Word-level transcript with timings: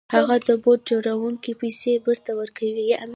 هغه 0.15 0.35
د 0.47 0.49
بوټ 0.63 0.79
جوړوونکي 0.91 1.51
پيسې 1.61 1.91
بېرته 2.05 2.31
ورکړې. 2.39 2.73